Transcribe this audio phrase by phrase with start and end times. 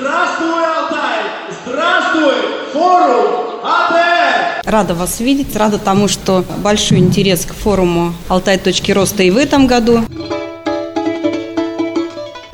[0.00, 1.20] Здравствуй, Алтай!
[1.66, 2.32] Здравствуй,
[2.72, 4.62] форум АТР!
[4.64, 8.56] Рада вас видеть, рада тому, что большой интерес к форуму «Алтай.
[8.56, 10.00] Точки роста» и в этом году.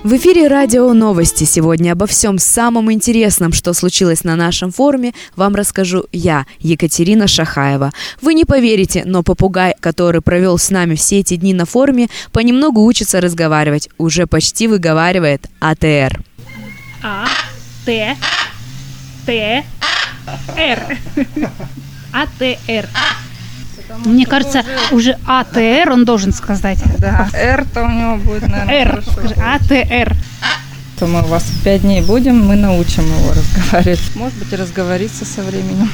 [0.02, 1.44] В эфире радио «Новости».
[1.44, 7.92] Сегодня обо всем самом интересном, что случилось на нашем форуме, вам расскажу я, Екатерина Шахаева.
[8.22, 12.82] Вы не поверите, но попугай, который провел с нами все эти дни на форуме, понемногу
[12.82, 16.24] учится разговаривать, уже почти выговаривает АТР.
[17.08, 17.24] А,
[17.84, 18.16] Т,
[19.26, 19.64] Т,
[20.56, 20.98] Р.
[22.12, 22.88] АТР.
[24.04, 26.82] Мне кажется, уже АТР он должен сказать.
[26.98, 29.04] Да, Р-то у него будет, наверное, Р.
[29.40, 30.16] АТР.
[30.98, 34.00] То мы у вас пять дней будем, мы научим его разговаривать.
[34.16, 35.88] Может быть, и разговориться со временем.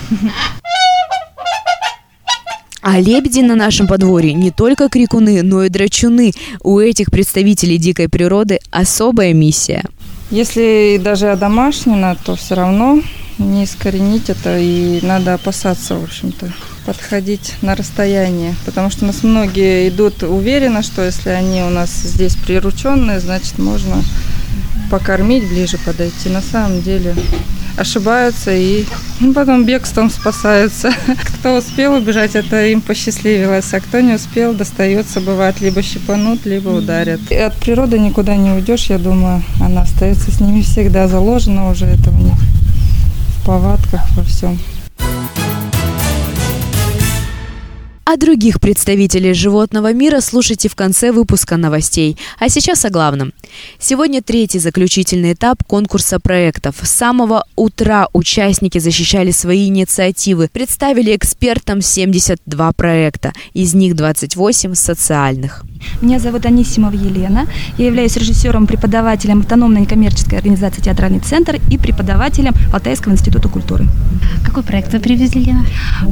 [2.81, 6.33] А лебеди на нашем подворье не только крикуны, но и драчуны.
[6.63, 9.85] У этих представителей дикой природы особая миссия.
[10.33, 13.03] Если даже одомашнено, то все равно
[13.37, 16.51] не искоренить это, и надо опасаться, в общем-то,
[16.87, 18.55] подходить на расстояние.
[18.65, 23.59] Потому что у нас многие идут уверенно, что если они у нас здесь прирученные, значит,
[23.59, 24.03] можно
[24.91, 26.31] покормить, ближе подойти.
[26.31, 27.15] На самом деле
[27.77, 28.85] ошибаются и
[29.21, 30.93] ну, потом бегством спасаются.
[31.39, 36.71] Кто успел убежать, это им посчастливилось, а кто не успел, достается, бывает, либо щипанут, либо
[36.71, 37.21] ударят.
[37.31, 41.87] И от природы никуда не уйдешь, я думаю, она остается с ними всегда заложена уже
[41.87, 42.39] это у них
[43.39, 44.59] в повадках, во всем.
[48.13, 52.19] А других представителей животного мира слушайте в конце выпуска новостей.
[52.39, 53.33] А сейчас о главном.
[53.79, 56.75] Сегодня третий заключительный этап конкурса проектов.
[56.83, 65.65] С самого утра участники защищали свои инициативы, представили экспертам 72 проекта, из них 28 социальных.
[66.01, 67.47] Меня зовут Анисимова Елена.
[67.79, 73.87] Я являюсь режиссером, преподавателем автономной некоммерческой организации «Театральный центр» и преподавателем Алтайского института культуры.
[74.45, 75.65] Какой проект вы привезли, Лена?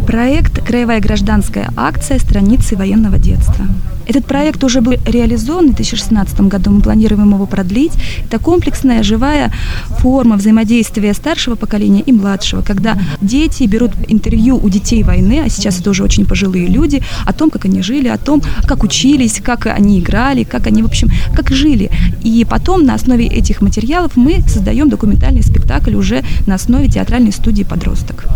[0.06, 2.18] Проект «Краевая гражданская акция.
[2.18, 3.66] Страницы военного детства».
[4.10, 6.72] Этот проект уже был реализован в 2016 году.
[6.72, 7.92] Мы планируем его продлить.
[8.24, 9.52] Это комплексная, живая
[10.00, 15.78] форма взаимодействия старшего поколения и младшего, когда дети берут интервью у детей войны, а сейчас
[15.78, 19.66] это уже очень пожилые люди, о том, как они жили, о том, как учились, как
[19.66, 21.88] они играли, как они, в общем, как жили.
[22.24, 27.62] И потом на основе этих материалов мы создаем документальный спектакль уже на основе театральной студии
[27.62, 28.26] «Подросток».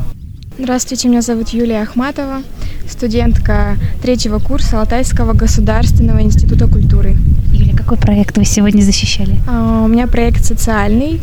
[0.57, 2.43] Здравствуйте, меня зовут Юлия Ахматова,
[2.89, 7.17] студентка третьего курса Алтайского государственного института культуры.
[7.53, 9.37] Юля, какой проект вы сегодня защищали?
[9.49, 11.21] А, У меня проект социальный.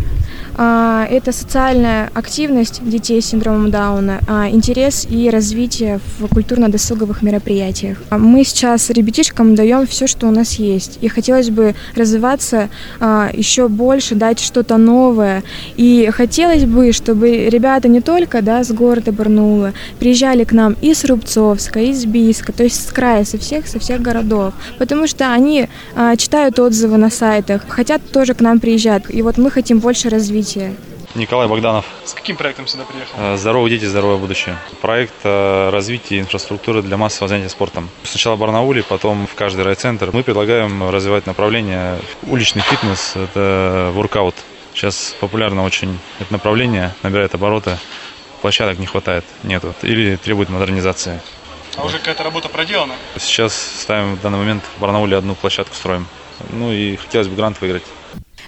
[0.58, 7.98] А, Это социальная активность детей с синдромом Дауна, а, интерес и развитие в культурно-досуговых мероприятиях.
[8.10, 11.00] А Мы сейчас ребятишкам даем все, что у нас есть.
[11.02, 12.70] И хотелось бы развиваться
[13.34, 15.44] еще больше, дать что-то новое.
[15.76, 20.94] И хотелось бы, чтобы ребята не только да, с города Барнаула приезжали к нам и
[20.94, 24.54] с Рубцовска, и с Бийска, то есть с края, со всех, со всех городов.
[24.78, 25.68] Потому что они
[26.18, 29.04] читают отзывы на сайтах, хотят тоже к нам приезжать.
[29.10, 30.10] И вот мы хотим больше
[30.42, 30.76] развития.
[31.14, 31.86] Николай Богданов.
[32.06, 33.14] С каким проектом сюда приехал?
[33.18, 34.58] Э, Здоровые дети, здоровое будущее.
[34.82, 37.90] Проект э, развития инфраструктуры для массового занятия спортом.
[38.04, 40.10] Сначала в Барнауле, потом в каждый райцентр.
[40.14, 44.36] Мы предлагаем развивать направление уличный фитнес, это воркаут.
[44.74, 47.78] Сейчас популярно очень это направление, набирает обороты.
[48.42, 49.76] Площадок не хватает, нету.
[49.84, 51.20] Или требует модернизации.
[51.76, 52.96] А уже какая-то работа проделана?
[53.18, 56.08] Сейчас ставим в данный момент в Барнауле одну площадку строим.
[56.50, 57.84] Ну и хотелось бы грант выиграть.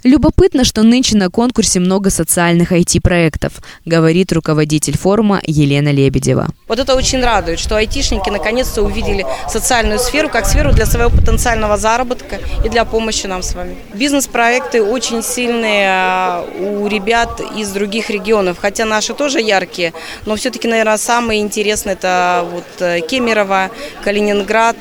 [0.04, 3.54] Любопытно, что нынче на конкурсе много социальных IT-проектов,
[3.86, 6.50] говорит руководитель форума Елена Лебедева.
[6.68, 11.78] Вот это очень радует, что айтишники наконец-то увидели социальную сферу как сферу для своего потенциального
[11.78, 13.78] заработка и для помощи нам с вами.
[13.94, 19.94] Бизнес-проекты очень сильные а, у ребят из других регионов, хотя наши тоже яркие,
[20.26, 23.70] но все-таки, наверное, самые интересные это вот э, Кемерово,
[24.04, 24.76] Калининград,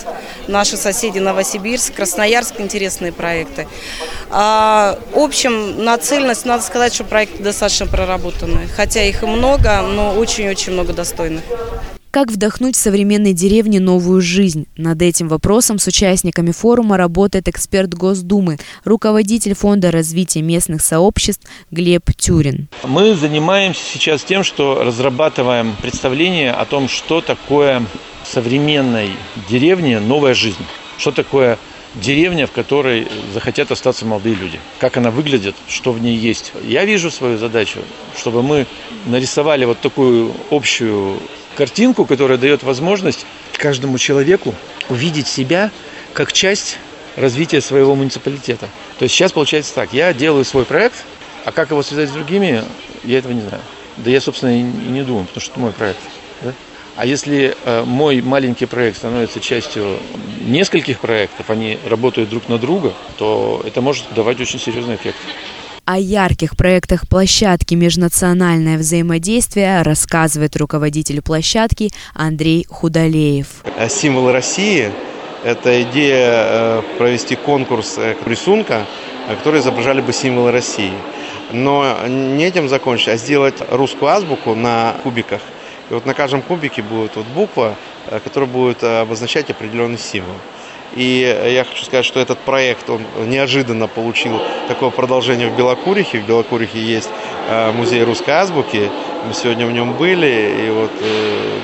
[0.49, 3.69] наши соседи Новосибирск, Красноярск, интересные проекты.
[5.13, 10.73] В общем, нацеленность, надо сказать, что проекты достаточно проработаны, хотя их и много, но очень-очень
[10.73, 11.43] много достойных.
[12.11, 14.67] Как вдохнуть в современной деревне новую жизнь?
[14.77, 22.11] Над этим вопросом с участниками форума работает эксперт Госдумы, руководитель Фонда развития местных сообществ Глеб
[22.17, 22.69] Тюрин.
[22.83, 27.83] Мы занимаемся сейчас тем, что разрабатываем представление о том, что такое
[28.31, 29.11] современной
[29.49, 30.65] деревне новая жизнь.
[30.99, 31.59] Что такое
[31.95, 34.61] деревня, в которой захотят остаться молодые люди.
[34.79, 36.53] Как она выглядит, что в ней есть.
[36.63, 37.81] Я вижу свою задачу,
[38.17, 38.67] чтобы мы
[39.07, 41.21] нарисовали вот такую общую
[41.55, 44.55] картинку, которая дает возможность каждому человеку
[44.89, 45.71] увидеть себя
[46.15, 46.79] как часть
[47.17, 48.69] развития своего муниципалитета.
[48.99, 51.05] То есть сейчас получается так, я делаю свой проект,
[51.45, 52.63] А как его связать с другими,
[53.05, 53.63] я этого не знаю.
[53.97, 56.01] Да я, собственно, и не думаю, потому что это мой проект.
[56.41, 56.53] Да?
[56.95, 59.99] А если э, мой маленький проект становится частью
[60.45, 65.17] нескольких проектов, они работают друг на друга, то это может давать очень серьезный эффект.
[65.85, 73.49] О ярких проектах площадки «Межнациональное взаимодействие» рассказывает руководитель площадки Андрей Худалеев.
[73.89, 74.93] Символы России–
[75.45, 78.87] это идея провести конкурс рисунка,
[79.39, 80.93] которые изображали бы символы России.
[81.51, 85.41] Но не этим закончить, а сделать русскую азбуку на кубиках.
[85.93, 87.77] И вот на каждом кубике будет вот буква,
[88.25, 90.37] которая будет обозначать определенный символ.
[90.97, 91.21] И
[91.55, 96.21] я хочу сказать, что этот проект, он неожиданно получил такое продолжение в Белокурихе.
[96.21, 97.11] В Белокурихе есть
[97.75, 98.91] музей русской азбуки.
[99.27, 100.67] Мы сегодня в нем были.
[100.67, 100.91] И вот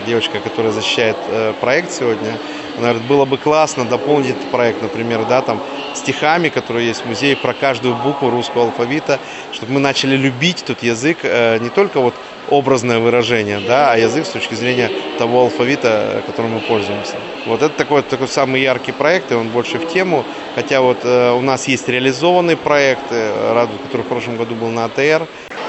[0.07, 1.17] девочка, которая защищает
[1.63, 2.37] проект сегодня,
[2.83, 5.61] говорит, было бы классно дополнить этот проект, например, да, там,
[5.95, 9.19] стихами, которые есть в музее, про каждую букву русского алфавита,
[9.53, 12.15] чтобы мы начали любить тот язык, не только вот
[12.51, 17.15] образное выражение, да, а язык с точки зрения того алфавита, которым мы пользуемся.
[17.47, 20.25] Вот это такой, такой самый яркий проект, и он больше в тему.
[20.55, 24.85] Хотя вот э, у нас есть реализованный проект, э, который в прошлом году был на
[24.85, 25.27] АТР.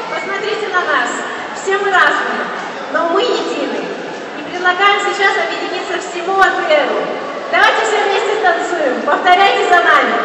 [0.10, 1.10] Посмотрите на нас,
[1.62, 2.46] все мы разные,
[2.94, 3.80] но мы едины.
[4.60, 7.00] И предлагаем сейчас объединиться всему АТРу.
[7.50, 10.16] Давайте все вместе танцуем, повторяйте за нами.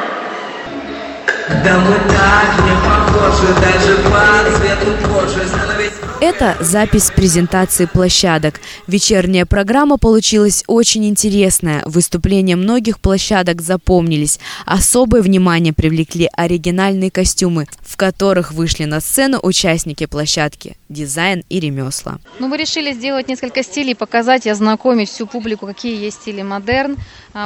[1.63, 6.04] Да мы так не похожи, даже по цвету кожи становись...
[6.25, 8.63] Это запись презентации площадок.
[8.87, 11.83] Вечерняя программа получилась очень интересная.
[11.85, 14.41] Выступления многих площадок запомнились.
[14.65, 22.21] Особое внимание привлекли оригинальные костюмы, в которых вышли на сцену участники площадки «Дизайн и ремесла».
[22.39, 26.97] Ну, мы решили сделать несколько стилей, показать и ознакомить всю публику, какие есть стили модерн,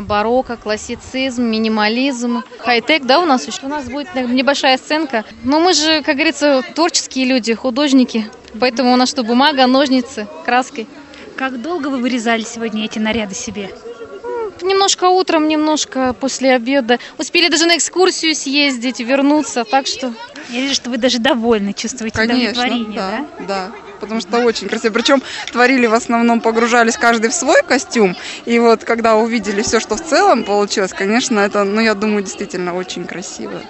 [0.03, 3.59] барокко, классицизм, минимализм, хай-тек, да, у нас еще?
[3.65, 5.25] У нас будет небольшая сценка.
[5.43, 8.27] Но мы же, как говорится, творческие люди, художники.
[8.59, 10.87] Поэтому у нас что, бумага, ножницы, краской.
[11.37, 13.71] Как долго вы вырезали сегодня эти наряды себе?
[14.61, 16.99] Немножко утром, немножко после обеда.
[17.17, 20.13] Успели даже на экскурсию съездить, вернуться, так что...
[20.49, 23.47] Я вижу, что вы даже довольны, чувствуете Конечно, удовлетворение, да, да?
[23.47, 24.93] да потому что очень красиво.
[24.93, 25.23] Причем
[25.53, 28.17] творили в основном, погружались каждый в свой костюм.
[28.45, 32.75] И вот когда увидели все, что в целом получилось, конечно, это, ну, я думаю, действительно
[32.75, 33.61] очень красиво.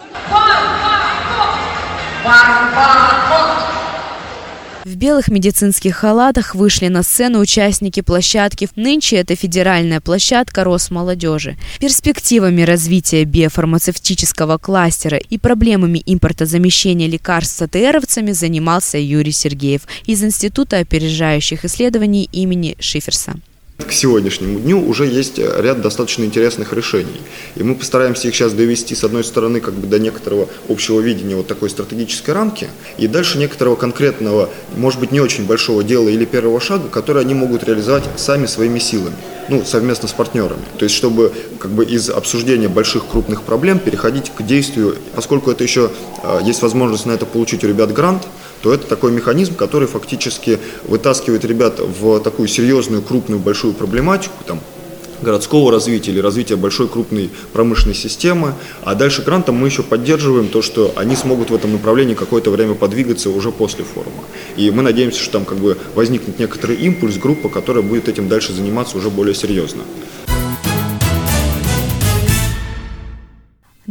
[4.89, 8.71] В белых медицинских халатах вышли на сцену участники площадки.
[8.75, 11.59] Нынче это федеральная площадка Росмолодежи.
[11.79, 20.79] Перспективами развития биофармацевтического кластера и проблемами импортозамещения лекарств с АТРовцами занимался Юрий Сергеев из Института
[20.79, 23.35] опережающих исследований имени Шиферса.
[23.79, 27.23] К сегодняшнему дню уже есть ряд достаточно интересных решений.
[27.55, 31.37] И мы постараемся их сейчас довести, с одной стороны, как бы до некоторого общего видения
[31.37, 36.25] вот такой стратегической рамки, и дальше некоторого конкретного, может быть, не очень большого дела или
[36.25, 39.15] первого шага, который они могут реализовать сами своими силами,
[39.49, 40.65] ну, совместно с партнерами.
[40.77, 45.63] То есть, чтобы как бы из обсуждения больших крупных проблем переходить к действию, поскольку это
[45.63, 45.93] еще
[46.43, 48.27] есть возможность на это получить у ребят грант,
[48.63, 54.61] то это такой механизм, который фактически вытаскивает ребят в такую серьезную, крупную, большую проблематику, там,
[55.23, 58.55] городского развития или развития большой крупной промышленной системы.
[58.83, 62.75] А дальше грантом мы еще поддерживаем то, что они смогут в этом направлении какое-то время
[62.75, 64.23] подвигаться уже после форума.
[64.57, 68.53] И мы надеемся, что там как бы возникнет некоторый импульс, группа, которая будет этим дальше
[68.53, 69.83] заниматься уже более серьезно.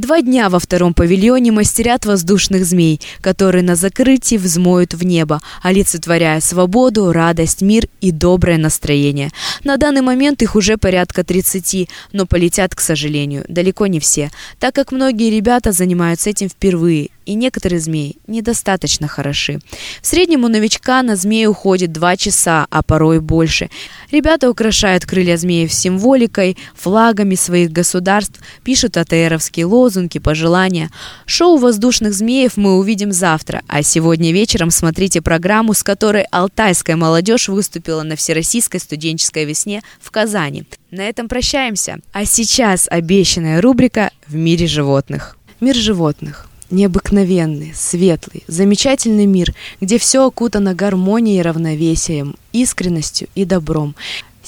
[0.07, 6.39] Два дня во втором павильоне мастерят воздушных змей, которые на закрытии взмоют в небо, олицетворяя
[6.39, 9.31] свободу, радость, мир и доброе настроение.
[9.65, 14.73] На данный момент их уже порядка 30, но полетят, к сожалению, далеко не все, так
[14.73, 19.59] как многие ребята занимаются этим впервые и некоторые змеи недостаточно хороши.
[20.01, 23.69] В среднем у новичка на змеи уходит 2 часа, а порой больше.
[24.11, 30.91] Ребята украшают крылья змеев символикой, флагами своих государств, пишут АТРовские лозунги, пожелания.
[31.25, 37.49] Шоу воздушных змеев мы увидим завтра, а сегодня вечером смотрите программу, с которой алтайская молодежь
[37.49, 40.65] выступила на Всероссийской студенческой весне в Казани.
[40.91, 41.97] На этом прощаемся.
[42.13, 45.37] А сейчас обещанная рубрика «В мире животных».
[45.59, 53.95] Мир животных необыкновенный, светлый, замечательный мир, где все окутано гармонией равновесием, искренностью и добром.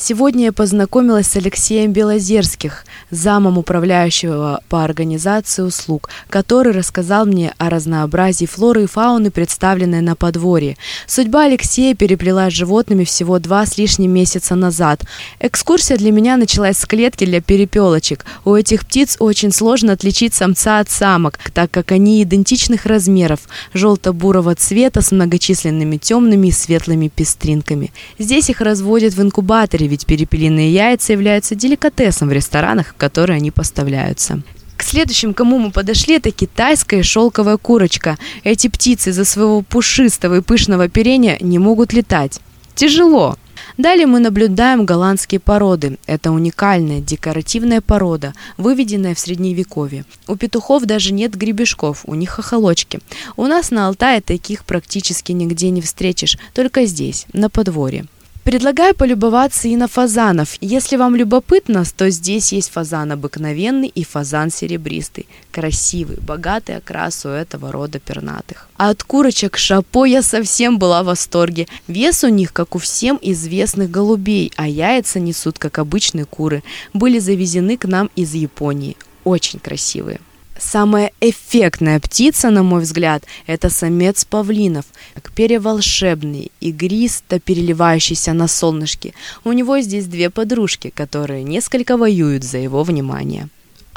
[0.01, 7.69] Сегодня я познакомилась с Алексеем Белозерских, замом управляющего по организации услуг, который рассказал мне о
[7.69, 10.77] разнообразии флоры и фауны, представленной на подворье.
[11.05, 15.03] Судьба Алексея переплелась с животными всего два с лишним месяца назад.
[15.41, 18.25] Экскурсия для меня началась с клетки для перепелочек.
[18.45, 23.41] У этих птиц очень сложно отличить самца от самок, так как они идентичных размеров,
[23.73, 27.91] желто-бурого цвета с многочисленными темными и светлыми пестринками.
[28.17, 33.51] Здесь их разводят в инкубаторе, ведь перепелиные яйца являются деликатесом в ресторанах, в которые они
[33.51, 34.41] поставляются.
[34.77, 38.17] К следующим, кому мы подошли, это китайская шелковая курочка.
[38.45, 42.39] Эти птицы из-за своего пушистого и пышного оперения не могут летать.
[42.75, 43.35] Тяжело.
[43.77, 45.97] Далее мы наблюдаем голландские породы.
[46.05, 50.05] Это уникальная декоративная порода, выведенная в средневековье.
[50.27, 53.01] У петухов даже нет гребешков, у них хохолочки.
[53.35, 58.05] У нас на Алтае таких практически нигде не встретишь, только здесь, на подворье.
[58.43, 60.55] Предлагаю полюбоваться и на фазанов.
[60.61, 65.27] Если вам любопытно, то здесь есть фазан обыкновенный и фазан серебристый.
[65.51, 68.67] Красивый, богатый окрас у этого рода пернатых.
[68.77, 71.67] А от курочек шапо я совсем была в восторге.
[71.87, 76.63] Вес у них, как у всем известных голубей, а яйца несут, как обычные куры.
[76.93, 78.97] Были завезены к нам из Японии.
[79.25, 80.21] Очень красивые.
[80.59, 89.13] Самая эффектная птица, на мой взгляд, это самец павлинов, как переволшебный, игристо переливающийся на солнышке.
[89.45, 93.47] У него здесь две подружки, которые несколько воюют за его внимание.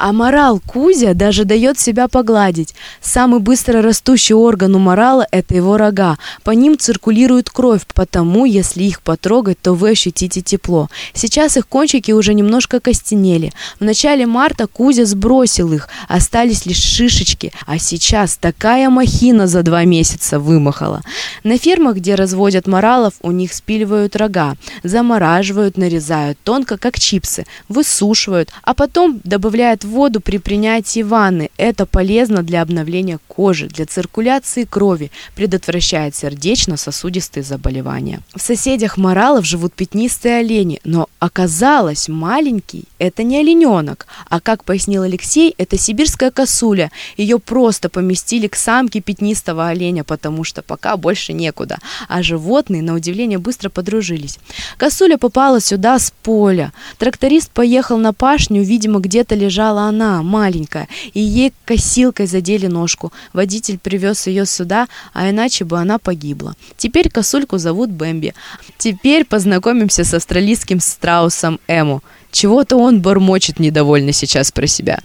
[0.03, 2.75] А морал Кузя даже дает себя погладить.
[3.01, 6.17] Самый быстро растущий орган у морала– это его рога.
[6.43, 10.89] По ним циркулирует кровь, потому если их потрогать, то вы ощутите тепло.
[11.13, 13.53] Сейчас их кончики уже немножко костенели.
[13.79, 17.53] В начале марта Кузя сбросил их, остались лишь шишечки.
[17.65, 21.01] А сейчас такая махина за два месяца вымахала.
[21.45, 28.49] На фермах, где разводят моралов, у них спиливают рога, замораживают, нарезают тонко, как чипсы, высушивают,
[28.63, 31.49] а потом добавляют в воду при принятии ванны.
[31.57, 38.19] Это полезно для обновления кожи, для циркуляции крови, предотвращает сердечно-сосудистые заболевания.
[38.35, 45.03] В соседях моралов живут пятнистые олени, но оказалось, маленький– это не олененок, а, как пояснил
[45.03, 46.91] Алексей, это сибирская косуля.
[47.17, 51.77] Ее просто поместили к самке пятнистого оленя, потому что пока больше некуда.
[52.07, 54.39] А животные, на удивление, быстро подружились.
[54.77, 56.73] Косуля попала сюда с поля.
[56.97, 63.11] Тракторист поехал на пашню, видимо, где-то лежала она, маленькая, и ей косилкой задели ножку.
[63.33, 66.55] Водитель привез ее сюда, а иначе бы она погибла.
[66.77, 68.33] Теперь косульку зовут Бэмби.
[68.77, 72.01] Теперь познакомимся с австралийским страусом Эму.
[72.33, 74.99] Чего-то он бормочет недовольно сейчас про себя.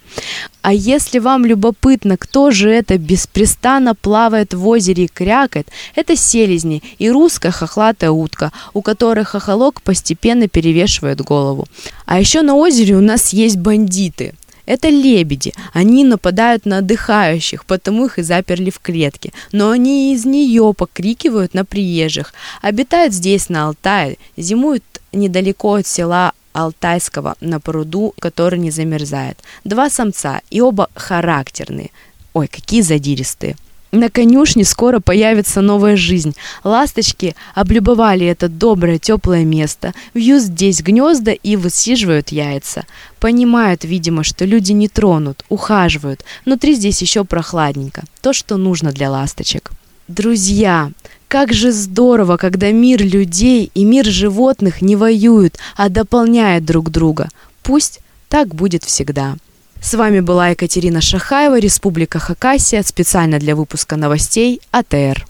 [0.63, 6.83] А если вам любопытно, кто же это беспрестанно плавает в озере и крякает, это селезни
[6.99, 11.67] и русская хохлатая утка, у которой хохолок постепенно перевешивает голову.
[12.07, 14.35] А еще на озере у нас есть бандиты–
[14.69, 15.55] это лебеди.
[15.73, 19.33] Они нападают на отдыхающих, потому их и заперли в клетке.
[19.51, 22.35] Но они из нее покрикивают на приезжих.
[22.61, 29.39] Обитают здесь, на Алтае, зимуют недалеко от села Алтайского на пруду, который не замерзает.
[29.65, 31.91] Два самца, и оба характерные.
[32.35, 33.57] Ой, какие задиристые.
[33.91, 36.35] На конюшне скоро появится новая жизнь.
[36.63, 42.85] Ласточки облюбовали это доброе, теплое место, вьют здесь гнезда и высиживают яйца.
[43.19, 46.25] Понимают, видимо, что люди не тронут, ухаживают.
[46.45, 48.05] Внутри здесь еще прохладненько.
[48.21, 49.71] То, что нужно для ласточек.
[50.07, 50.91] Друзья,
[51.29, 57.29] как же здорово, когда мир людей и мир животных не воюют, а дополняют друг друга.
[57.63, 59.37] Пусть так будет всегда.
[59.81, 65.29] С вами была Екатерина Шахаева, Республика Хакасия, специально для выпуска новостей АТР.